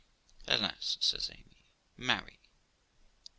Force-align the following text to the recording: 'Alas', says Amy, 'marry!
'Alas', 0.47 0.97
says 0.99 1.29
Amy, 1.31 1.67
'marry! 1.95 2.39